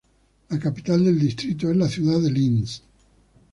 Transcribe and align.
La 0.49 0.57
capital 0.57 1.05
del 1.05 1.19
distrito 1.19 1.69
es 1.69 1.77
la 1.77 1.87
ciudad 1.87 2.19
de 2.19 2.31
Linz. 2.31 2.81